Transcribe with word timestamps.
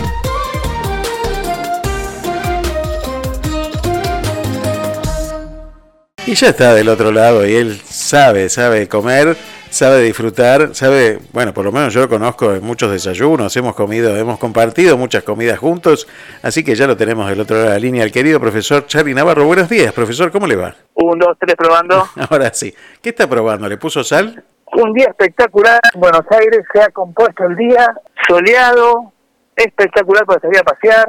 Y 6.26 6.34
ya 6.34 6.48
está 6.48 6.74
del 6.74 6.88
otro 6.88 7.12
lado 7.12 7.46
y 7.46 7.54
él 7.54 7.80
sabe, 7.88 8.48
sabe 8.48 8.88
comer, 8.88 9.36
sabe 9.74 10.02
disfrutar, 10.02 10.74
sabe, 10.74 11.18
bueno, 11.32 11.52
por 11.52 11.64
lo 11.64 11.72
menos 11.72 11.92
yo 11.92 12.00
lo 12.02 12.08
conozco 12.08 12.54
en 12.54 12.62
muchos 12.64 12.92
desayunos, 12.92 13.56
hemos 13.56 13.74
comido, 13.74 14.16
hemos 14.16 14.38
compartido 14.38 14.96
muchas 14.96 15.24
comidas 15.24 15.58
juntos, 15.58 16.06
así 16.42 16.62
que 16.62 16.76
ya 16.76 16.86
lo 16.86 16.96
tenemos 16.96 17.28
del 17.28 17.40
otro 17.40 17.56
lado 17.56 17.68
de 17.68 17.74
la 17.74 17.80
línea, 17.80 18.04
el 18.04 18.12
querido 18.12 18.38
profesor 18.38 18.86
Charlie 18.86 19.14
Navarro. 19.14 19.44
Buenos 19.44 19.68
días, 19.68 19.92
profesor, 19.92 20.30
¿cómo 20.30 20.46
le 20.46 20.54
va? 20.54 20.74
Un, 20.94 21.18
dos, 21.18 21.36
tres, 21.40 21.56
probando. 21.56 22.08
Ahora 22.30 22.54
sí. 22.54 22.72
¿Qué 23.02 23.08
está 23.08 23.28
probando? 23.28 23.68
¿Le 23.68 23.76
puso 23.76 24.04
sal? 24.04 24.44
Un 24.72 24.92
día 24.92 25.06
espectacular. 25.08 25.80
Buenos 25.94 26.24
Aires 26.30 26.60
se 26.72 26.80
ha 26.80 26.90
compuesto 26.90 27.44
el 27.44 27.56
día, 27.56 27.94
soleado, 28.28 29.12
espectacular 29.56 30.24
para 30.24 30.40
salir 30.40 30.58
a 30.58 30.62
pasear. 30.62 31.08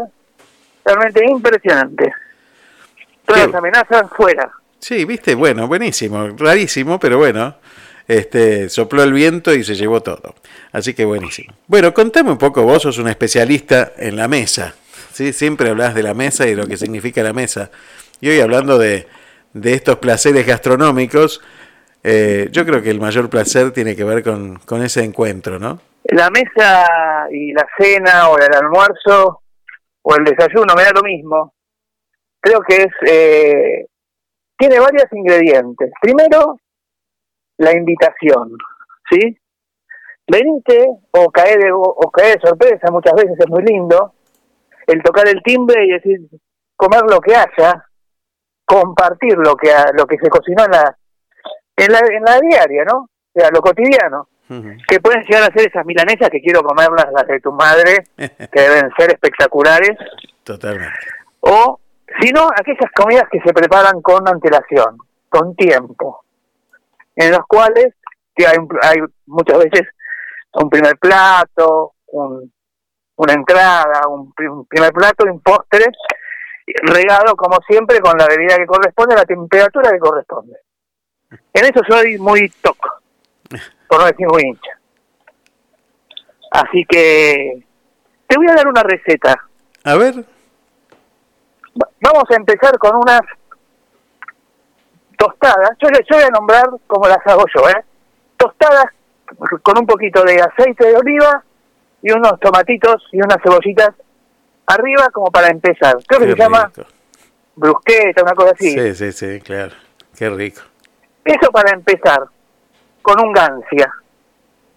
Realmente 0.84 1.24
impresionante. 1.28 2.12
Todas 3.26 3.48
las 3.48 3.56
amenazas 3.56 4.08
fuera. 4.16 4.52
Sí, 4.80 5.04
viste, 5.06 5.34
bueno, 5.34 5.68
buenísimo, 5.68 6.30
rarísimo, 6.38 7.00
pero 7.00 7.18
bueno, 7.18 7.56
este, 8.08 8.70
sopló 8.70 9.04
el 9.04 9.14
viento 9.14 9.54
y 9.54 9.64
se 9.64 9.76
llevó 9.76 10.02
todo. 10.02 10.36
Así 10.72 10.94
que 10.94 11.06
buenísimo. 11.06 11.54
Bueno, 11.68 11.94
contame 11.94 12.32
un 12.32 12.38
poco, 12.38 12.64
vos 12.64 12.84
sos 12.84 12.98
un 12.98 13.08
especialista 13.08 13.94
en 13.98 14.16
la 14.16 14.28
mesa, 14.28 14.76
¿sí? 15.12 15.34
Siempre 15.34 15.70
hablas 15.70 15.96
de 15.96 16.04
la 16.04 16.14
mesa 16.14 16.46
y 16.46 16.52
de 16.52 16.56
lo 16.58 16.68
que 16.68 16.78
significa 16.78 17.24
la 17.24 17.34
mesa. 17.34 17.72
Y 18.22 18.30
hoy 18.30 18.40
hablando 18.40 18.78
de, 18.78 19.08
de 19.54 19.74
estos 19.74 19.98
placeres 19.98 20.46
gastronómicos, 20.46 21.42
eh, 22.04 22.50
yo 22.52 22.66
creo 22.66 22.82
que 22.84 22.92
el 22.92 23.00
mayor 23.00 23.30
placer 23.30 23.72
tiene 23.72 23.96
que 23.96 24.04
ver 24.04 24.24
con, 24.24 24.58
con 24.60 24.84
ese 24.84 25.04
encuentro, 25.04 25.58
¿no? 25.58 25.80
La 26.04 26.30
mesa 26.30 27.28
y 27.32 27.52
la 27.52 27.66
cena 27.78 28.30
o 28.30 28.38
el 28.38 28.54
almuerzo 28.54 29.42
o 30.04 30.16
el 30.16 30.24
desayuno 30.24 30.76
me 30.76 30.84
da 30.84 30.92
lo 30.92 31.02
mismo. 31.02 31.56
Creo 32.40 32.62
que 32.62 32.84
es 32.84 32.94
eh, 33.08 33.88
tiene 34.58 34.80
varios 34.80 35.06
ingredientes. 35.12 35.92
Primero, 36.02 36.60
la 37.58 37.74
invitación, 37.74 38.58
¿sí? 39.10 39.38
Venite 40.28 40.88
o 41.12 41.30
caer 41.30 41.60
de, 41.60 41.72
o 41.72 42.12
caer 42.12 42.40
de 42.40 42.48
sorpresa, 42.48 42.92
muchas 42.92 43.14
veces 43.14 43.36
es 43.38 43.48
muy 43.48 43.64
lindo, 43.64 44.14
el 44.88 45.02
tocar 45.04 45.28
el 45.28 45.42
timbre 45.44 45.86
y 45.86 45.92
decir, 45.92 46.20
comer 46.76 47.02
lo 47.10 47.20
que 47.20 47.36
haya, 47.36 47.86
compartir 48.66 49.38
lo 49.38 49.56
que 49.56 49.70
lo 49.94 50.06
que 50.06 50.18
se 50.18 50.30
cocinó 50.30 50.66
en 50.66 50.72
la, 50.72 50.98
en 51.78 51.92
la, 51.92 52.00
en 52.00 52.24
la 52.24 52.40
diaria, 52.40 52.84
¿no? 52.86 53.02
O 53.02 53.40
sea, 53.40 53.50
lo 53.52 53.62
cotidiano. 53.62 54.28
Que 54.88 55.00
pueden 55.00 55.24
llegar 55.24 55.42
a 55.42 55.54
ser 55.54 55.68
esas 55.68 55.84
milanesas 55.88 56.30
que 56.30 56.40
quiero 56.40 56.62
comerlas, 56.62 57.08
las 57.12 57.26
de 57.26 57.40
tu 57.40 57.52
madre, 57.52 58.04
que 58.18 58.62
deben 58.62 58.92
ser 58.96 59.12
espectaculares. 59.12 59.98
Totalmente. 60.44 60.94
O 61.40 61.80
sino 62.22 62.48
aquellas 62.56 62.92
comidas 62.96 63.26
que 63.32 63.40
se 63.42 63.54
preparan 63.54 64.02
con 64.02 64.28
antelación, 64.28 64.98
con 65.30 65.56
tiempo, 65.56 66.25
en 67.16 67.32
los 67.32 67.46
cuales 67.48 67.94
hay, 68.38 68.58
hay 68.82 68.98
muchas 69.26 69.60
veces 69.60 69.88
un 70.54 70.70
primer 70.70 70.98
plato, 70.98 71.94
un, 72.08 72.52
una 73.18 73.34
entrada, 73.34 74.08
un, 74.08 74.34
primer 74.34 74.92
plato 74.92 75.26
y 75.26 75.30
un 75.30 75.40
postre, 75.42 75.86
regado 76.84 77.36
como 77.36 77.58
siempre 77.68 78.00
con 78.00 78.18
la 78.18 78.28
bebida 78.28 78.58
que 78.58 78.66
corresponde, 78.66 79.16
la 79.16 79.26
temperatura 79.26 79.92
que 79.92 80.00
corresponde. 80.00 80.58
En 81.54 81.66
eso 81.66 81.82
soy 81.88 82.18
muy 82.18 82.50
toco, 82.62 82.90
por 83.88 84.00
no 84.00 84.06
decir 84.06 84.28
muy 84.28 84.44
hincha. 84.44 84.80
Así 86.52 86.86
que 86.88 87.64
te 88.28 88.38
voy 88.38 88.48
a 88.50 88.56
dar 88.56 88.68
una 88.68 88.84
receta. 88.84 89.36
A 89.84 89.96
ver. 89.96 90.26
Vamos 92.02 92.24
a 92.30 92.36
empezar 92.36 92.78
con 92.78 92.96
unas 92.96 93.22
tostadas. 95.28 95.72
Yo 95.82 95.90
les 95.90 96.08
voy 96.10 96.24
a 96.24 96.30
nombrar 96.30 96.66
como 96.88 97.08
las 97.08 97.26
hago 97.26 97.46
yo, 97.54 97.70
¿eh? 97.70 97.84
Tostadas 98.38 98.86
con 99.64 99.78
un 99.80 99.86
poquito 99.86 100.24
de 100.24 100.42
aceite 100.42 100.88
de 100.88 100.98
oliva 100.98 101.44
y 102.02 102.12
unos 102.12 102.40
tomatitos 102.40 103.04
y 103.12 103.18
unas 103.18 103.38
cebollitas 103.42 103.92
arriba 104.68 105.10
como 105.12 105.32
para 105.32 105.48
empezar. 105.50 105.98
Creo 106.08 106.20
que 106.20 106.32
se 106.32 106.36
llama 106.36 106.72
brusqueta, 107.56 108.24
una 108.24 108.34
cosa 108.34 108.52
así. 108.54 108.72
Sí, 108.72 108.96
sí, 108.96 109.12
sí, 109.12 109.40
claro. 109.42 109.74
Qué 110.16 110.30
rico. 110.30 110.62
Eso 111.24 111.52
para 111.52 111.72
empezar, 111.72 112.24
con 113.02 113.20
un 113.20 113.34
gancia. 113.34 113.92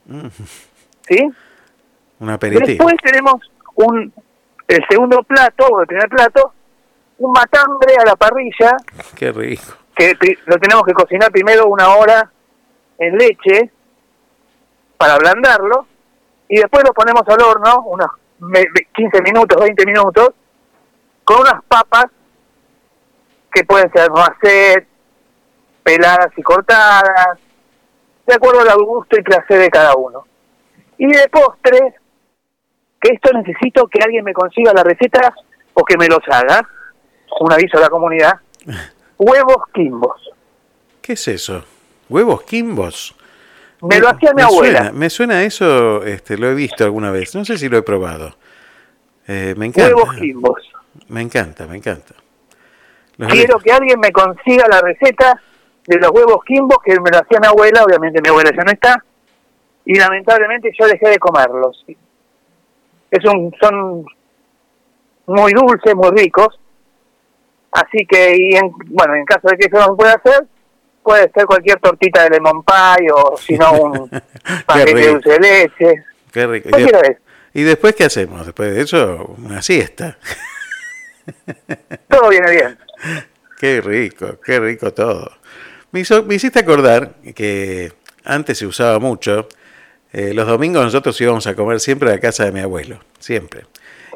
Mm. 0.06 0.28
¿Sí? 1.06 1.30
Un 2.20 2.30
aperitivo. 2.30 2.66
Después 2.66 2.97
tenemos 3.03 3.34
un 3.75 4.12
el 4.66 4.84
segundo 4.88 5.22
plato, 5.22 5.66
o 5.66 5.80
el 5.80 5.86
primer 5.86 6.09
plato, 6.09 6.53
un 7.19 7.32
matambre 7.32 7.94
a 7.98 8.04
la 8.04 8.16
parrilla. 8.16 8.76
Qué 9.16 9.32
rico. 9.32 9.72
Que 9.98 10.16
lo 10.47 10.56
tenemos 10.59 10.84
que 10.84 10.94
cocinar 10.94 11.32
primero 11.32 11.66
una 11.66 11.97
hora 11.97 12.31
en 12.98 13.19
leche 13.19 13.70
para 14.97 15.14
ablandarlo 15.14 15.86
y 16.48 16.56
después 16.56 16.84
lo 16.84 16.94
ponemos 16.94 17.22
al 17.26 17.42
horno 17.42 17.82
unos 17.86 18.09
15 18.94 19.22
minutos, 19.22 19.60
20 19.60 19.86
minutos 19.86 20.31
con 21.25 21.41
unas 21.41 21.62
papas 21.64 22.06
que 23.53 23.64
pueden 23.64 23.91
ser 23.92 24.09
noacet, 24.10 24.86
peladas 25.82 26.28
y 26.36 26.42
cortadas, 26.42 27.38
de 28.26 28.34
acuerdo 28.34 28.60
al 28.60 28.84
gusto 28.84 29.19
y 29.19 29.22
placer 29.22 29.59
de 29.59 29.70
cada 29.70 29.94
uno. 29.97 30.25
Y 30.97 31.06
de 31.06 31.28
postre, 31.28 31.94
que 33.00 33.15
esto 33.15 33.30
necesito 33.32 33.86
que 33.88 34.03
alguien 34.03 34.25
me 34.25 34.32
consiga 34.32 34.72
la 34.72 34.82
receta 34.82 35.34
o 35.75 35.84
que 35.84 35.97
me 35.97 36.09
los 36.09 36.20
haga 36.30 36.66
un 37.41 37.53
aviso 37.53 37.78
a 37.78 37.82
la 37.82 37.91
comunidad, 37.91 38.41
huevos 39.19 39.65
quimbos. 39.75 40.31
¿Qué 41.03 41.15
es 41.15 41.29
eso? 41.29 41.65
¿Huevos 42.09 42.43
quimbos? 42.43 43.15
Me 43.83 44.01
lo 44.01 44.09
hacía 44.09 44.33
mi 44.34 44.43
abuela. 44.43 44.91
me 44.93 45.11
suena 45.11 45.45
eso, 45.45 46.03
este, 46.05 46.37
lo 46.37 46.49
he 46.49 46.55
visto 46.55 46.84
alguna 46.84 47.11
vez, 47.11 47.34
no 47.34 47.45
sé 47.45 47.59
si 47.59 47.69
lo 47.69 47.78
he 47.78 47.83
probado. 47.83 48.34
Eh, 49.27 49.55
me 49.57 49.67
encanta. 49.67 49.95
Huevos 49.95 50.15
quimbos. 50.15 50.73
Me 51.09 51.21
encanta, 51.21 51.67
me 51.67 51.77
encanta. 51.77 52.15
Quiero 53.28 53.59
que 53.59 53.73
alguien 53.73 53.99
me 53.99 54.12
consiga 54.12 54.67
la 54.69 54.81
receta 54.81 55.41
de 55.87 55.97
los 55.99 56.11
huevos 56.11 56.45
quimbos 56.45 56.78
que 56.84 56.93
me 57.01 57.11
lo 57.11 57.19
hacía 57.19 57.41
mi 57.41 57.47
abuela, 57.47 57.83
obviamente 57.83 58.21
mi 58.23 58.28
abuela 58.28 58.51
ya 58.55 58.62
no 58.62 58.71
está, 58.71 59.05
y 59.84 59.99
lamentablemente 59.99 60.71
yo 60.78 60.87
dejé 60.87 61.09
de 61.09 61.19
comerlos. 61.19 61.84
Es 63.11 63.25
un, 63.25 63.53
son 63.61 64.05
muy 65.27 65.53
dulces, 65.53 65.95
muy 65.95 66.11
ricos, 66.11 66.61
Así 67.73 68.06
que, 68.06 68.34
y 68.37 68.56
en, 68.56 68.73
bueno, 68.87 69.15
en 69.15 69.25
caso 69.25 69.49
de 69.49 69.56
que 69.56 69.67
eso 69.67 69.77
no 69.77 69.87
se 69.87 69.97
pueda 69.97 70.12
hacer, 70.15 70.47
puede 71.03 71.31
ser 71.34 71.47
cualquier 71.47 71.79
tortita 71.81 72.25
de 72.25 72.31
lemon 72.31 72.62
pie 72.65 73.09
o 73.15 73.37
si 73.37 73.56
no 73.56 73.73
un 73.73 74.11
paquete 74.67 74.95
de 74.95 75.09
dulce 75.09 75.31
de 75.31 75.39
leche. 75.39 76.05
Qué 76.33 76.47
rico. 76.47 76.69
¿Y, 77.55 77.62
después 77.62 77.95
qué 77.95 78.05
hacemos? 78.05 78.45
Después 78.45 78.75
de 78.75 78.83
eso, 78.83 79.34
una 79.39 79.62
siesta. 79.62 80.19
todo 82.09 82.28
viene 82.28 82.51
bien. 82.51 82.78
Qué 83.59 83.81
rico, 83.81 84.39
qué 84.45 84.61
rico 84.61 84.95
todo. 84.95 85.33
Me, 85.91 85.99
hizo, 85.99 86.23
me 86.23 86.37
hiciste 86.37 86.61
acordar 86.61 87.15
que 87.34 87.93
antes 88.25 88.57
se 88.59 88.67
usaba 88.67 89.01
mucho. 89.01 89.49
Eh, 90.12 90.33
los 90.33 90.47
domingos 90.47 90.84
nosotros 90.84 91.21
íbamos 91.21 91.45
a 91.49 91.57
comer 91.57 91.81
siempre 91.81 92.09
a 92.09 92.12
la 92.12 92.21
casa 92.21 92.45
de 92.45 92.53
mi 92.53 92.61
abuelo, 92.61 93.01
siempre. 93.19 93.65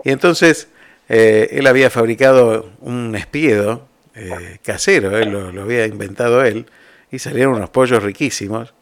Y 0.04 0.12
entonces 0.12 0.68
eh, 1.14 1.58
él 1.58 1.66
había 1.66 1.90
fabricado 1.90 2.70
un 2.80 3.14
espiedo 3.14 3.86
eh, 4.14 4.56
casero, 4.62 5.18
él 5.18 5.28
lo, 5.30 5.60
había 5.60 5.84
inventado 5.84 6.42
él, 6.42 6.64
y 7.10 7.18
salieron 7.18 7.56
unos 7.56 7.68
pollos 7.68 8.02
riquísimos. 8.02 8.72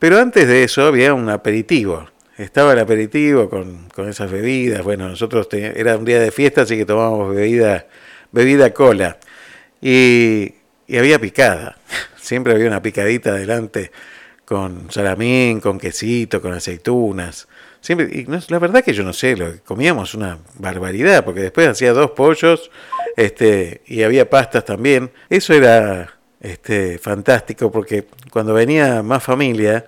Pero 0.00 0.18
antes 0.18 0.48
de 0.48 0.64
eso 0.64 0.86
había 0.86 1.14
un 1.14 1.28
aperitivo. 1.28 2.08
Estaba 2.36 2.72
el 2.72 2.80
aperitivo 2.80 3.48
con, 3.48 3.86
esas 4.08 4.28
bebidas. 4.28 4.82
Bueno, 4.82 5.08
nosotros 5.08 5.46
era 5.52 5.96
un 5.96 6.04
día 6.04 6.18
de 6.18 6.32
fiesta, 6.32 6.62
así 6.62 6.76
que 6.76 6.84
tomábamos 6.84 7.32
bebida, 7.32 7.86
bebida 8.32 8.74
cola. 8.74 9.16
Y, 9.80 10.54
y 10.88 10.96
había 10.96 11.20
picada. 11.20 11.78
Siempre 12.20 12.54
había 12.54 12.66
una 12.66 12.82
picadita 12.82 13.30
adelante 13.30 13.92
con 14.48 14.90
salamín, 14.90 15.60
con 15.60 15.78
quesito, 15.78 16.40
con 16.40 16.54
aceitunas. 16.54 17.46
Siempre, 17.82 18.08
y 18.10 18.24
la 18.48 18.58
verdad 18.58 18.82
que 18.82 18.94
yo 18.94 19.04
no 19.04 19.12
sé, 19.12 19.36
lo, 19.36 19.62
comíamos 19.62 20.14
una 20.14 20.38
barbaridad, 20.54 21.22
porque 21.22 21.40
después 21.40 21.68
hacía 21.68 21.92
dos 21.92 22.12
pollos 22.12 22.70
este, 23.18 23.82
y 23.84 24.04
había 24.04 24.30
pastas 24.30 24.64
también. 24.64 25.10
Eso 25.28 25.52
era 25.52 26.14
este, 26.40 26.96
fantástico, 26.96 27.70
porque 27.70 28.06
cuando 28.30 28.54
venía 28.54 29.02
más 29.02 29.22
familia, 29.22 29.84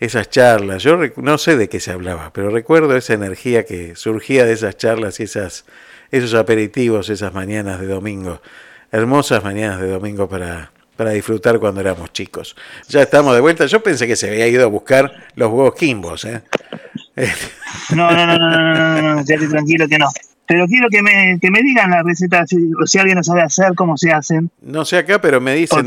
esas 0.00 0.30
charlas, 0.30 0.82
yo 0.82 0.98
no 1.16 1.36
sé 1.36 1.58
de 1.58 1.68
qué 1.68 1.78
se 1.78 1.92
hablaba, 1.92 2.32
pero 2.32 2.48
recuerdo 2.48 2.96
esa 2.96 3.12
energía 3.12 3.66
que 3.66 3.94
surgía 3.94 4.46
de 4.46 4.54
esas 4.54 4.78
charlas 4.78 5.20
y 5.20 5.24
esas, 5.24 5.66
esos 6.10 6.32
aperitivos, 6.32 7.10
esas 7.10 7.34
mañanas 7.34 7.78
de 7.78 7.88
domingo, 7.88 8.40
hermosas 8.90 9.44
mañanas 9.44 9.82
de 9.82 9.90
domingo 9.90 10.30
para, 10.30 10.72
para 10.96 11.10
disfrutar 11.10 11.58
cuando 11.58 11.80
éramos 11.80 12.12
chicos. 12.12 12.56
Ya 12.88 13.02
estamos 13.02 13.34
de 13.34 13.40
vuelta. 13.40 13.66
Yo 13.66 13.82
pensé 13.82 14.06
que 14.06 14.16
se 14.16 14.28
había 14.28 14.46
ido 14.48 14.64
a 14.64 14.68
buscar 14.68 15.12
los 15.34 15.50
huevos 15.50 15.74
quimbos. 15.74 16.24
¿eh? 16.24 16.42
No, 17.94 18.10
no, 18.10 18.26
no, 18.26 18.38
no, 18.38 18.48
no, 18.50 19.02
no, 19.02 19.14
no, 19.16 19.24
tranquilo 19.24 19.88
que 19.88 19.98
no. 19.98 20.06
Pero 20.46 20.66
quiero 20.66 20.88
que 20.90 21.02
me, 21.02 21.38
que 21.40 21.50
me 21.50 21.62
digan 21.62 21.90
la 21.90 22.02
receta, 22.02 22.46
si, 22.46 22.70
si 22.84 22.98
alguien 22.98 23.16
no 23.16 23.22
sabe 23.22 23.42
hacer, 23.42 23.74
cómo 23.74 23.96
se 23.96 24.12
hacen. 24.12 24.50
No 24.60 24.84
sé 24.84 24.98
acá, 24.98 25.20
pero 25.20 25.40
me 25.40 25.54
dicen. 25.54 25.86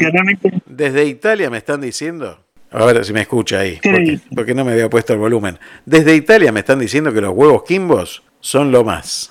Desde 0.65 1.05
Italia 1.05 1.49
me 1.49 1.57
están 1.57 1.81
diciendo. 1.81 2.39
A 2.71 2.83
ver 2.85 3.05
si 3.05 3.13
me 3.13 3.21
escucha 3.21 3.59
ahí. 3.59 3.79
Porque, 3.81 4.19
porque, 4.35 4.53
no 4.53 4.65
me 4.65 4.73
había 4.73 4.89
puesto 4.89 5.13
el 5.13 5.19
volumen. 5.19 5.59
Desde 5.85 6.15
Italia 6.15 6.51
me 6.51 6.61
están 6.61 6.79
diciendo 6.79 7.13
que 7.13 7.21
los 7.21 7.33
huevos 7.33 7.63
quimbos 7.63 8.23
son 8.39 8.71
lo 8.71 8.83
más. 8.83 9.29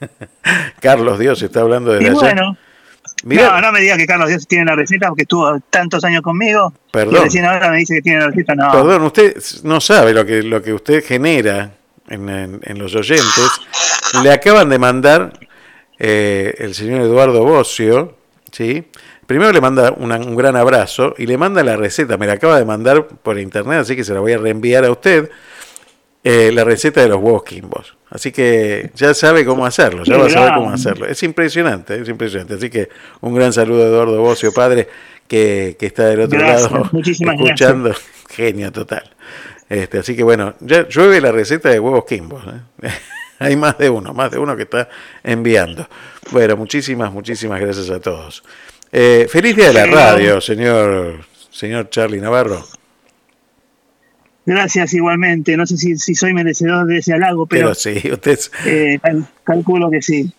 Carlos 0.80 1.18
Dios 1.18 1.40
está 1.42 1.60
hablando 1.60 1.92
de 1.92 2.06
y 2.06 2.10
Bueno, 2.10 2.56
no, 3.24 3.60
no 3.60 3.72
me 3.72 3.80
diga 3.80 3.96
que 3.96 4.06
Carlos 4.06 4.28
Dios 4.28 4.46
tiene 4.46 4.64
la 4.64 4.76
receta 4.76 5.08
porque 5.08 5.22
estuvo 5.22 5.58
tantos 5.70 6.04
años 6.04 6.22
conmigo. 6.22 6.72
Perdón. 6.90 7.16
Y 7.16 7.24
recién 7.24 7.44
ahora 7.44 7.70
me 7.70 7.78
dice 7.78 7.94
que 7.94 8.02
tiene 8.02 8.20
la 8.20 8.26
receta. 8.28 8.54
No. 8.54 8.72
Perdón, 8.72 9.02
usted 9.02 9.36
no 9.64 9.80
sabe 9.80 10.12
lo 10.12 10.24
que, 10.24 10.42
lo 10.42 10.62
que 10.62 10.72
usted 10.72 11.04
genera 11.04 11.72
en, 12.08 12.60
en, 12.62 12.78
los 12.78 12.94
oyentes. 12.94 13.50
Le 14.22 14.32
acaban 14.32 14.68
de 14.68 14.78
mandar 14.78 15.32
eh, 15.98 16.54
el 16.58 16.74
señor 16.74 17.02
Eduardo 17.02 17.44
Bocio, 17.44 18.16
¿sí? 18.50 18.84
Primero 19.26 19.52
le 19.52 19.60
manda 19.60 19.92
un 19.92 20.34
gran 20.34 20.56
abrazo 20.56 21.14
y 21.16 21.26
le 21.26 21.38
manda 21.38 21.62
la 21.62 21.76
receta. 21.76 22.16
Me 22.16 22.26
la 22.26 22.32
acaba 22.32 22.58
de 22.58 22.64
mandar 22.64 23.06
por 23.06 23.38
internet, 23.38 23.80
así 23.80 23.94
que 23.94 24.02
se 24.02 24.12
la 24.12 24.18
voy 24.18 24.32
a 24.32 24.38
reenviar 24.38 24.84
a 24.84 24.90
usted. 24.90 25.30
Eh, 26.24 26.50
la 26.52 26.64
receta 26.64 27.00
de 27.00 27.08
los 27.08 27.18
huevos 27.18 27.44
Kimbos. 27.44 27.96
Así 28.10 28.32
que 28.32 28.90
ya 28.96 29.14
sabe 29.14 29.44
cómo 29.44 29.64
hacerlo, 29.64 30.02
ya 30.02 30.18
va 30.18 30.26
a 30.26 30.30
saber 30.30 30.54
cómo 30.54 30.72
hacerlo. 30.72 31.06
Es 31.06 31.22
impresionante, 31.22 32.00
es 32.00 32.08
impresionante. 32.08 32.54
Así 32.54 32.68
que 32.68 32.88
un 33.20 33.34
gran 33.34 33.52
saludo 33.52 33.84
a 33.84 33.86
Eduardo 33.86 34.20
Bocio, 34.20 34.52
padre, 34.52 34.88
que, 35.28 35.76
está 35.80 36.06
del 36.06 36.22
otro 36.22 36.40
lado 36.40 36.90
escuchando. 36.92 37.94
Genio 38.28 38.72
total. 38.72 39.08
Este, 39.68 39.98
así 39.98 40.16
que 40.16 40.24
bueno, 40.24 40.54
ya 40.58 40.88
llueve 40.88 41.20
la 41.20 41.30
receta 41.30 41.68
de 41.68 41.78
huevos 41.78 42.04
Kimbos. 42.04 42.42
¿eh? 42.82 42.88
Hay 43.38 43.54
más 43.54 43.78
de 43.78 43.88
uno, 43.88 44.12
más 44.12 44.32
de 44.32 44.38
uno 44.38 44.56
que 44.56 44.64
está 44.64 44.88
enviando. 45.22 45.88
Bueno, 46.32 46.56
muchísimas, 46.56 47.12
muchísimas 47.12 47.60
gracias 47.60 47.90
a 47.90 48.00
todos. 48.00 48.42
Eh, 48.90 49.28
feliz 49.30 49.54
día 49.54 49.68
de 49.68 49.74
la 49.74 49.86
radio, 49.86 50.40
señor, 50.40 51.20
señor 51.50 51.88
Charlie 51.90 52.20
Navarro. 52.20 52.66
Gracias 54.46 54.94
igualmente. 54.94 55.56
No 55.56 55.66
sé 55.66 55.76
si, 55.76 55.96
soy 55.96 56.32
merecedor 56.32 56.86
de 56.86 56.98
ese 56.98 57.12
halago, 57.12 57.46
pero, 57.46 57.74
sí, 57.74 58.00
usted 58.10 58.38
eh, 58.66 58.98
calculo 59.44 59.90
que 59.90 60.02
sí. 60.02 60.32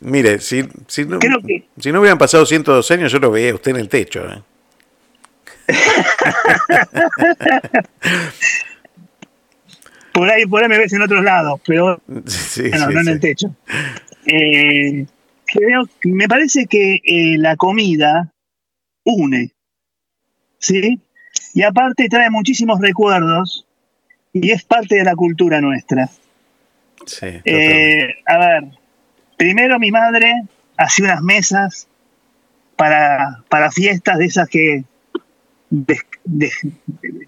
Mire, 0.00 0.40
si, 0.40 0.64
si, 0.88 1.04
no, 1.04 1.18
si 1.78 1.92
no 1.92 2.00
hubieran 2.00 2.18
pasado 2.18 2.44
102 2.44 2.90
años, 2.90 3.12
yo 3.12 3.20
lo 3.20 3.30
veía 3.30 3.54
usted 3.54 3.70
en 3.70 3.76
el 3.76 3.88
techo. 3.88 4.24
¿eh? 4.28 4.42
por 10.12 10.28
ahí 10.28 10.44
por 10.46 10.62
ahí 10.62 10.68
me 10.68 10.78
ves 10.78 10.92
en 10.92 11.02
otros 11.02 11.22
lados, 11.22 11.60
pero 11.64 12.02
no 12.06 12.20
en 13.00 13.08
el 13.08 13.20
techo. 13.20 13.54
Eh, 14.26 15.06
creo, 15.46 15.88
me 16.04 16.26
parece 16.26 16.66
que 16.66 17.00
la 17.38 17.54
comida 17.56 18.32
une, 19.04 19.52
¿sí? 20.58 21.00
Y 21.54 21.62
aparte 21.62 22.08
trae 22.08 22.30
muchísimos 22.30 22.80
recuerdos 22.80 23.66
y 24.32 24.50
es 24.50 24.64
parte 24.64 24.96
de 24.96 25.04
la 25.04 25.14
cultura 25.14 25.60
nuestra. 25.60 26.08
Sí, 27.06 27.26
eh, 27.44 28.08
a 28.26 28.38
ver, 28.38 28.64
primero 29.36 29.78
mi 29.78 29.90
madre 29.90 30.42
hacía 30.76 31.06
unas 31.06 31.22
mesas 31.22 31.88
para, 32.76 33.42
para 33.48 33.70
fiestas 33.70 34.18
de 34.18 34.24
esas 34.24 34.48
que, 34.48 34.84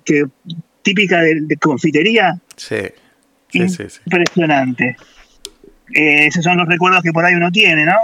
que 0.05 0.25
típica 0.83 1.21
de, 1.21 1.57
confitería. 1.61 2.39
Sí. 2.57 2.77
Impresionante. 3.53 4.97
Eh, 5.95 6.27
esos 6.27 6.43
son 6.43 6.57
los 6.57 6.67
recuerdos 6.67 7.03
que 7.03 7.13
por 7.13 7.25
ahí 7.25 7.35
uno 7.35 7.53
tiene, 7.53 7.85
¿no? 7.85 7.97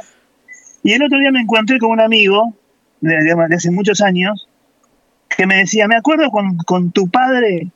Y 0.83 0.93
el 0.93 1.03
otro 1.03 1.19
día 1.19 1.31
me 1.31 1.41
encontré 1.41 1.79
con 1.79 1.91
un 1.91 2.01
amigo 2.01 2.55
de 3.01 3.33
hace 3.55 3.71
muchos 3.71 4.01
años 4.03 4.50
que 5.37 5.47
me 5.47 5.57
decía, 5.57 5.89
me 5.89 5.97
acuerdo 5.97 6.31
con, 6.31 6.57
con 6.59 6.91
tu 6.93 7.09
padre, 7.09 7.69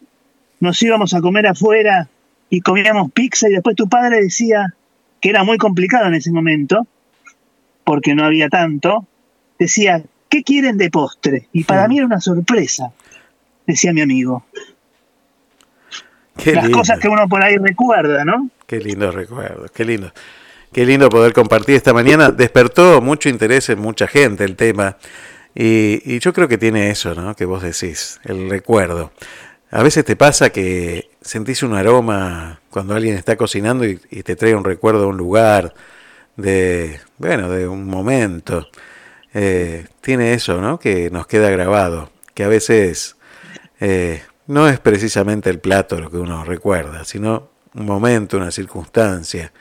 nos 0.61 0.81
íbamos 0.83 1.15
a 1.15 1.21
comer 1.21 1.47
afuera 1.47 2.09
y 2.51 2.61
comíamos 2.61 3.13
pizza 3.13 3.49
y 3.49 3.53
después 3.53 3.77
tu 3.77 3.89
padre 3.89 4.23
decía 4.23 4.75
que 5.21 5.31
era 5.31 5.45
muy 5.45 5.57
complicado 5.59 6.07
en 6.07 6.15
ese 6.15 6.31
momento, 6.31 6.87
porque 7.85 8.15
no 8.15 8.25
había 8.25 8.49
tanto, 8.49 9.07
decía, 9.59 10.03
¿qué 10.29 10.43
quieren 10.43 10.77
de 10.77 10.91
postre? 10.91 11.49
Y 11.53 11.65
para 11.65 11.89
mí 11.89 11.99
era 11.99 12.07
una 12.07 12.21
sorpresa, 12.21 12.93
decía 13.67 13.93
mi 13.93 14.03
amigo. 14.03 14.45
Las 16.45 16.69
cosas 16.71 16.99
que 16.99 17.09
uno 17.09 17.29
por 17.29 17.43
ahí 17.43 17.57
recuerda, 17.57 18.25
¿no? 18.25 18.51
Qué 18.67 18.81
lindo 18.81 19.11
recuerdo, 19.11 19.67
qué 19.73 19.85
lindo. 19.85 20.13
Qué 20.73 20.85
lindo 20.85 21.09
poder 21.09 21.33
compartir 21.33 21.77
esta 21.77 21.95
mañana. 21.95 22.31
Despertó 22.31 23.01
mucho 23.01 23.29
interés 23.29 23.69
en 23.69 23.79
mucha 23.79 24.09
gente 24.09 24.43
el 24.43 24.57
tema. 24.57 24.97
Y, 25.55 26.19
yo 26.19 26.33
creo 26.33 26.49
que 26.49 26.59
tiene 26.59 26.91
eso, 26.91 27.15
¿no? 27.15 27.37
Que 27.37 27.45
vos 27.45 27.63
decís, 27.63 28.21
el 28.25 28.51
recuerdo. 28.51 29.13
A 29.71 29.83
veces 29.83 30.05
te 30.05 30.17
pasa 30.17 30.51
que 30.51 31.11
sentís 31.21 31.63
un 31.63 31.75
aroma 31.75 32.61
cuando 32.71 32.95
alguien 32.95 33.17
está 33.17 33.37
cocinando 33.37 33.85
y, 33.85 33.97
te 33.97 34.37
trae 34.37 34.55
un 34.55 34.65
recuerdo 34.65 35.03
de 35.03 35.07
un 35.07 35.17
lugar, 35.17 35.75
de, 36.37 37.01
bueno, 37.19 37.51
de 37.51 37.69
un 37.69 37.87
momento. 37.87 38.69
Eh, 39.33 39.87
tiene 40.01 40.35
eso, 40.35 40.61
¿no? 40.61 40.79
Que 40.79 41.11
nos 41.11 41.27
queda 41.27 41.51
grabado, 41.51 42.11
que 42.35 42.45
a 42.45 42.49
veces 42.49 43.17
eh, 43.81 44.23
no 44.47 44.69
es 44.69 44.79
precisamente 44.81 45.51
el 45.51 45.59
plato 45.59 45.99
lo 46.01 46.11
que 46.11 46.19
uno 46.19 46.45
recuerda, 46.45 47.05
sino 47.05 47.51
un 47.75 47.87
momento, 47.87 48.37
una 48.37 48.51
circunstancia, 48.51 49.53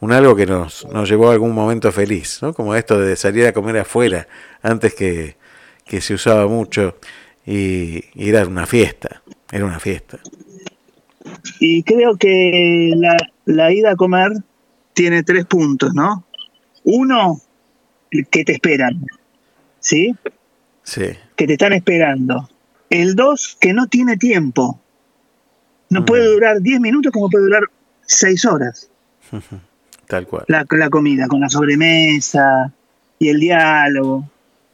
un 0.00 0.12
algo 0.12 0.36
que 0.36 0.46
nos, 0.46 0.86
nos 0.92 1.08
llevó 1.08 1.30
a 1.30 1.32
algún 1.32 1.52
momento 1.52 1.90
feliz, 1.90 2.40
¿no? 2.42 2.52
Como 2.52 2.74
esto 2.74 3.00
de 3.00 3.16
salir 3.16 3.46
a 3.46 3.52
comer 3.52 3.78
afuera 3.78 4.28
antes 4.62 4.94
que, 4.94 5.36
que 5.84 6.00
se 6.00 6.14
usaba 6.14 6.46
mucho 6.46 6.98
y, 7.46 8.04
era 8.16 8.46
una 8.46 8.66
fiesta, 8.66 9.22
era 9.50 9.64
una 9.64 9.80
fiesta. 9.80 10.18
Y 11.60 11.82
creo 11.82 12.16
que 12.16 12.92
la, 12.96 13.16
la 13.44 13.72
ida 13.72 13.92
a 13.92 13.96
comer 13.96 14.32
tiene 14.92 15.22
tres 15.22 15.46
puntos, 15.46 15.94
¿no? 15.94 16.24
Uno, 16.84 17.40
que 18.30 18.44
te 18.44 18.52
esperan, 18.52 19.04
¿sí? 19.80 20.14
Sí. 20.82 21.06
Que 21.34 21.46
te 21.46 21.54
están 21.54 21.72
esperando. 21.72 22.48
El 22.90 23.14
dos, 23.16 23.56
que 23.60 23.72
no 23.72 23.88
tiene 23.88 24.16
tiempo. 24.16 24.80
No 25.90 26.04
puede 26.04 26.28
mm. 26.28 26.32
durar 26.32 26.60
diez 26.60 26.80
minutos 26.80 27.12
como 27.12 27.28
puede 27.28 27.44
durar 27.44 27.62
seis 28.02 28.44
horas. 28.44 28.90
Tal 30.08 30.26
cual. 30.26 30.44
La, 30.48 30.66
la 30.70 30.90
comida, 30.90 31.26
con 31.28 31.40
la 31.40 31.48
sobremesa 31.48 32.72
y 33.18 33.28
el 33.28 33.40
diálogo. 33.40 34.28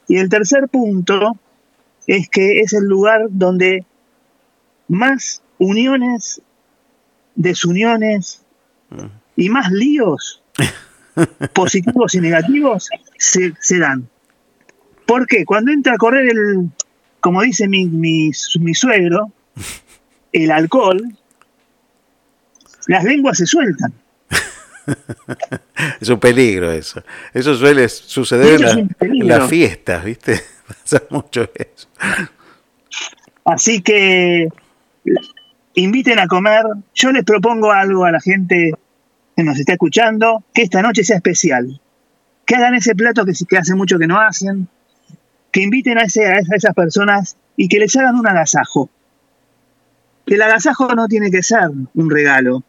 Y 0.09 0.19
el 0.19 0.29
tercer 0.29 0.69
punto 0.69 1.39
es 2.07 2.29
que 2.29 2.61
es 2.61 2.73
el 2.73 2.85
lugar 2.85 3.27
donde 3.31 3.85
más 4.89 5.43
uniones, 5.59 6.43
desuniones 7.35 8.43
y 9.37 9.49
más 9.49 9.71
líos 9.71 10.43
positivos 11.55 12.15
y 12.15 12.21
negativos 12.21 12.89
se, 13.17 13.79
dan. 13.79 14.09
Porque 15.07 15.45
cuando 15.45 15.73
entra 15.73 15.95
a 15.95 15.99
correr 15.99 16.29
el, 16.29 16.71
como 17.21 17.43
dice 17.43 17.69
mi, 17.69 17.87
mi, 17.87 18.33
mi 18.61 18.75
suegro, 18.75 19.33
el 20.33 20.51
alcohol, 20.51 21.17
las 22.87 23.05
lenguas 23.05 23.39
se 23.39 23.47
sueltan. 23.47 23.93
es 26.01 26.09
un 26.09 26.19
peligro 26.19 26.71
eso. 26.71 27.03
Eso 27.33 27.55
suele 27.55 27.89
suceder 27.89 28.61
en, 29.01 29.29
las 29.29 29.49
fiestas, 29.49 30.05
¿viste? 30.05 30.41
Pasa 30.67 31.03
mucho 31.11 31.49
eso. 31.55 31.89
Así 33.45 33.83
que 33.83 34.49
inviten 35.75 36.19
a 36.19 36.27
comer. 36.27 36.65
Yo 36.95 37.13
les 37.13 37.25
propongo 37.25 37.73
algo 37.73 38.05
a 38.05 38.13
la 38.13 38.21
gente 38.21 38.73
que 39.37 39.43
nos 39.43 39.59
está 39.59 39.73
escuchando, 39.73 40.45
que 40.55 40.63
esta 40.63 40.83
noche 40.83 41.05
sea 41.05 41.17
especial. 41.17 41.81
Que 42.47 42.57
hagan 42.57 42.75
ese 42.75 42.95
plato 42.95 43.25
que, 43.25 43.33
que 43.49 43.59
hace 43.59 43.75
mucho 43.75 43.99
que 43.99 44.07
no 44.07 44.21
hacen. 44.21 44.69
Que 45.51 45.63
inviten 45.63 45.99
a, 45.99 46.03
ese, 46.03 46.27
a 46.27 46.39
esas 46.39 46.75
personas 46.75 47.37
y 47.57 47.69
que 47.69 47.79
les 47.79 47.95
hagan 47.97 48.17
un 48.17 48.27
agasajo. 48.27 48.89
El 50.27 50.41
agasajo 50.41 50.95
no 50.95 51.09
tiene 51.09 51.31
que 51.31 51.43
ser 51.43 51.71
un 51.95 52.11
regalo 52.11 52.63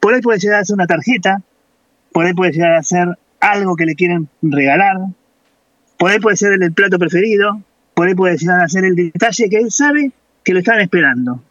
por 0.00 0.14
ahí 0.14 0.20
puede 0.20 0.38
llegar 0.38 0.60
a 0.60 0.64
ser 0.64 0.74
una 0.74 0.86
tarjeta, 0.86 1.42
por 2.12 2.24
ahí 2.24 2.34
puede 2.34 2.52
llegar 2.52 2.74
a 2.74 2.82
ser 2.82 3.18
algo 3.38 3.76
que 3.76 3.86
le 3.86 3.94
quieren 3.94 4.28
regalar, 4.42 4.96
por 5.98 6.10
ahí 6.10 6.18
puede 6.18 6.36
ser 6.36 6.52
el, 6.60 6.72
plato 6.72 6.98
preferido, 6.98 7.60
por 7.94 8.08
ahí 8.08 8.14
puede 8.14 8.36
llegar 8.36 8.62
a 8.62 8.68
ser 8.68 8.84
el 8.84 8.96
detalle 8.96 9.50
que 9.50 9.58
él 9.58 9.70
sabe 9.70 10.12
que 10.42 10.52
lo 10.52 10.60
están 10.60 10.80
esperando. 10.80 11.42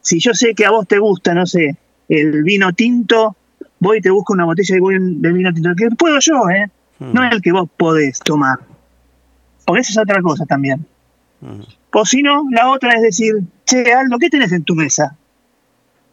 Si 0.00 0.20
yo 0.20 0.32
sé 0.32 0.54
que 0.54 0.64
a 0.64 0.70
vos 0.70 0.86
te 0.86 0.98
gusta, 0.98 1.34
no 1.34 1.46
sé, 1.46 1.76
el 2.08 2.42
vino 2.42 2.72
tinto, 2.72 3.36
voy 3.80 3.98
y 3.98 4.00
te 4.00 4.10
busco 4.10 4.32
una 4.32 4.44
botella 4.44 4.76
de 4.76 5.32
vino 5.32 5.52
tinto, 5.52 5.74
que 5.76 5.90
puedo 5.90 6.18
yo, 6.20 6.48
¿eh? 6.48 6.70
Hmm. 6.98 7.12
No 7.12 7.24
es 7.24 7.32
el 7.32 7.42
que 7.42 7.52
vos 7.52 7.68
podés 7.76 8.20
tomar. 8.20 8.58
Porque 9.64 9.80
esa 9.80 9.92
es 9.92 9.98
otra 9.98 10.22
cosa 10.22 10.46
también. 10.46 10.86
O 11.92 12.04
si 12.04 12.22
no, 12.22 12.44
la 12.50 12.70
otra 12.70 12.94
es 12.94 13.02
decir, 13.02 13.42
che, 13.64 13.92
Aldo, 13.92 14.18
¿qué 14.18 14.30
tenés 14.30 14.52
en 14.52 14.62
tu 14.62 14.74
mesa? 14.74 15.16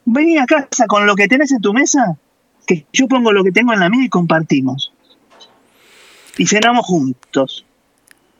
Vení 0.09 0.37
a 0.37 0.45
casa 0.45 0.87
con 0.87 1.05
lo 1.05 1.15
que 1.15 1.27
tenés 1.27 1.51
en 1.51 1.59
tu 1.59 1.73
mesa, 1.73 2.17
que 2.65 2.85
yo 2.93 3.09
pongo 3.09 3.33
lo 3.33 3.43
que 3.43 3.51
tengo 3.51 3.73
en 3.73 3.81
la 3.81 3.89
mía 3.89 4.05
y 4.05 4.09
compartimos. 4.09 4.93
Y 6.37 6.47
cenamos 6.47 6.85
juntos. 6.85 7.65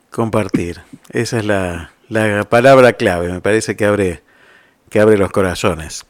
Compartir. 0.10 0.80
Esa 1.10 1.40
es 1.40 1.46
la, 1.46 1.92
la 2.08 2.46
palabra 2.46 2.94
clave. 2.94 3.30
Me 3.30 3.42
parece 3.42 3.76
que 3.76 3.84
abre, 3.84 4.24
que 4.90 5.02
abre 5.02 5.18
los 5.18 5.30
corazones. 5.32 6.06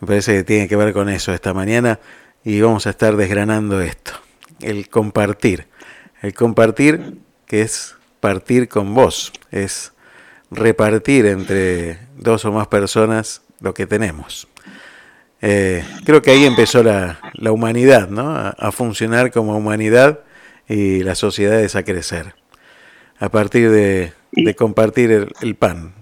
Me 0.00 0.06
parece 0.06 0.34
que 0.34 0.44
tiene 0.44 0.68
que 0.68 0.76
ver 0.76 0.92
con 0.92 1.08
eso 1.08 1.32
esta 1.32 1.54
mañana 1.54 1.98
y 2.44 2.60
vamos 2.60 2.86
a 2.86 2.90
estar 2.90 3.16
desgranando 3.16 3.80
esto. 3.80 4.12
El 4.60 4.90
compartir. 4.90 5.66
El 6.20 6.34
compartir 6.34 7.16
que 7.46 7.62
es 7.62 7.96
partir 8.20 8.68
con 8.68 8.92
vos. 8.92 9.32
Es 9.50 9.94
repartir 10.50 11.24
entre 11.24 12.00
dos 12.18 12.44
o 12.44 12.52
más 12.52 12.66
personas 12.66 13.40
lo 13.60 13.72
que 13.72 13.86
tenemos. 13.86 14.49
Eh, 15.42 15.82
creo 16.04 16.20
que 16.20 16.32
ahí 16.32 16.44
empezó 16.44 16.82
la, 16.82 17.18
la 17.34 17.52
humanidad, 17.52 18.08
¿no? 18.08 18.30
A, 18.30 18.72
funcionar 18.72 19.30
como 19.30 19.56
humanidad 19.56 20.20
y 20.68 21.02
las 21.02 21.18
sociedades 21.18 21.76
a 21.76 21.82
crecer. 21.82 22.34
A 23.18 23.28
partir 23.30 23.70
de, 23.70 24.12
compartir 24.56 25.28
el, 25.40 25.54
pan. 25.54 25.92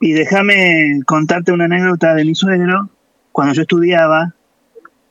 Y 0.00 0.12
déjame 0.12 1.00
contarte 1.06 1.52
una 1.52 1.64
anécdota 1.64 2.14
de 2.14 2.24
mi 2.24 2.34
suegro. 2.34 2.88
Cuando 3.32 3.54
yo 3.54 3.62
estudiaba, 3.62 4.34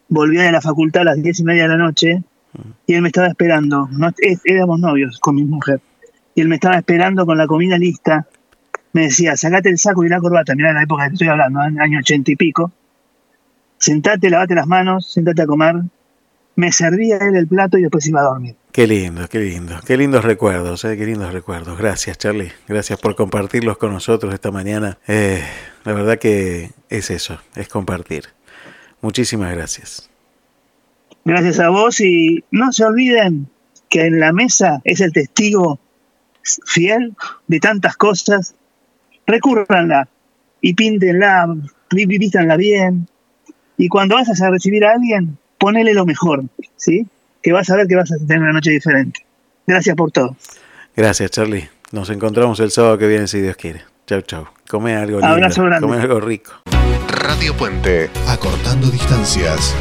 volvía 0.10 0.44
de 0.44 0.52
la 0.52 0.62
facultad 0.62 1.02
a 1.04 1.06
las 1.06 1.22
diez 1.22 1.40
y 1.40 1.44
media 1.44 1.64
de 1.64 1.70
la 1.70 1.78
noche 1.78 2.24
y 2.86 2.94
él 2.94 3.02
me 3.02 3.10
estaba 3.10 3.28
esperando. 3.28 3.88
No, 3.92 4.12
éramos 4.46 4.80
novios 4.80 5.20
con 5.20 5.36
mi 5.36 5.44
mujer 5.44 5.80
y 6.36 6.42
él 6.42 6.50
me 6.50 6.56
estaba 6.56 6.78
esperando 6.78 7.26
con 7.26 7.38
la 7.38 7.48
comida 7.48 7.78
lista. 7.78 8.28
Me 8.96 9.02
decía, 9.02 9.36
sacate 9.36 9.68
el 9.68 9.78
saco 9.78 10.06
y 10.06 10.08
la 10.08 10.22
corbata. 10.22 10.56
Mirá 10.56 10.72
la 10.72 10.84
época 10.84 11.10
que 11.10 11.16
estoy 11.16 11.28
hablando, 11.28 11.60
año 11.60 12.00
ochenta 12.00 12.32
y 12.32 12.38
pico. 12.38 12.72
Sentate, 13.78 14.30
lavate 14.30 14.56
las 14.56 14.68
manos, 14.68 15.12
sentate 15.12 15.42
a 15.42 15.46
comer. 15.46 15.76
Me 16.56 16.72
servía 16.72 17.18
él 17.18 17.36
el 17.36 17.46
plato 17.46 17.78
y 17.78 17.82
después 17.82 18.08
iba 18.08 18.22
a 18.22 18.24
dormir. 18.24 18.56
Qué 18.72 18.88
lindo, 18.88 19.28
qué 19.28 19.40
lindo. 19.40 19.82
Qué 19.86 19.98
lindos 19.98 20.24
recuerdos, 20.24 20.86
eh, 20.86 20.96
qué 20.96 21.06
lindos 21.06 21.34
recuerdos. 21.34 21.78
Gracias, 21.78 22.18
Charlie. 22.18 22.54
Gracias 22.70 22.98
por 22.98 23.18
compartirlos 23.18 23.78
con 23.78 23.92
nosotros 23.92 24.34
esta 24.34 24.50
mañana. 24.50 24.98
Eh, 25.08 25.44
la 25.84 25.92
verdad 25.92 26.18
que 26.18 26.72
es 26.88 27.12
eso, 27.12 27.38
es 27.58 27.68
compartir. 27.68 28.30
Muchísimas 29.02 29.54
gracias. 29.54 30.10
Gracias 31.26 31.60
a 31.60 31.68
vos 31.68 32.00
y 32.00 32.46
no 32.50 32.72
se 32.72 32.86
olviden 32.86 33.50
que 33.90 34.06
en 34.06 34.22
la 34.22 34.32
mesa 34.32 34.80
es 34.86 35.02
el 35.02 35.12
testigo 35.12 35.82
fiel 36.66 37.14
de 37.48 37.60
tantas 37.60 37.98
cosas, 37.98 38.56
recurranla 39.26 40.08
y 40.62 40.74
píntenla, 40.74 41.48
vístanla 41.92 42.58
bien. 42.58 43.08
Y 43.78 43.88
cuando 43.88 44.16
vayas 44.16 44.42
a 44.42 44.50
recibir 44.50 44.86
a 44.86 44.94
alguien, 44.94 45.38
ponele 45.58 45.94
lo 45.94 46.06
mejor, 46.06 46.44
¿sí? 46.76 47.06
Que 47.42 47.52
vas 47.52 47.70
a 47.70 47.76
ver 47.76 47.88
que 47.88 47.96
vas 47.96 48.12
a 48.12 48.18
tener 48.18 48.42
una 48.42 48.54
noche 48.54 48.72
diferente. 48.72 49.26
Gracias 49.68 49.96
por 49.96 50.12
todo. 50.12 50.36
Gracias, 50.96 51.32
Charlie. 51.32 51.70
Nos 51.92 52.10
encontramos 52.10 52.60
el 52.60 52.72
sábado 52.72 52.98
que 52.98 53.08
viene, 53.08 53.28
si 53.28 53.42
Dios 53.42 53.56
quiere. 53.56 53.82
Chau, 54.08 54.22
chau. 54.22 54.48
Come 54.70 54.96
algo 54.96 55.20
lindo. 55.20 55.80
Come 55.82 55.98
algo 55.98 56.20
rico. 56.20 56.52
Radio 57.08 57.56
Puente, 57.56 58.10
acortando 58.28 58.90
distancias. 58.90 59.76